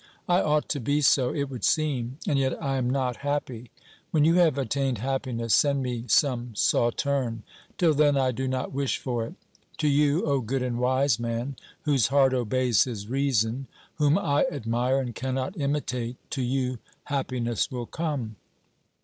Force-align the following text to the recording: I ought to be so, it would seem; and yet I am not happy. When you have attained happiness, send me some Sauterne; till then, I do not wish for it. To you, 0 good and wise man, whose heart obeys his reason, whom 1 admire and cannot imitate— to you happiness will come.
I 0.27 0.41
ought 0.41 0.67
to 0.69 0.79
be 0.79 1.01
so, 1.01 1.31
it 1.31 1.43
would 1.51 1.63
seem; 1.63 2.17
and 2.27 2.39
yet 2.39 2.59
I 2.59 2.77
am 2.77 2.89
not 2.89 3.17
happy. 3.17 3.69
When 4.09 4.25
you 4.25 4.33
have 4.37 4.57
attained 4.57 4.97
happiness, 4.97 5.53
send 5.53 5.83
me 5.83 6.05
some 6.07 6.55
Sauterne; 6.55 7.43
till 7.77 7.93
then, 7.93 8.17
I 8.17 8.31
do 8.31 8.47
not 8.47 8.73
wish 8.73 8.97
for 8.97 9.27
it. 9.27 9.35
To 9.77 9.87
you, 9.87 10.21
0 10.21 10.41
good 10.41 10.63
and 10.63 10.79
wise 10.79 11.19
man, 11.19 11.55
whose 11.83 12.07
heart 12.07 12.33
obeys 12.33 12.85
his 12.85 13.09
reason, 13.09 13.67
whom 13.97 14.15
1 14.15 14.45
admire 14.51 14.99
and 14.99 15.13
cannot 15.13 15.55
imitate— 15.59 16.17
to 16.31 16.41
you 16.41 16.79
happiness 17.03 17.69
will 17.69 17.85
come. 17.85 18.37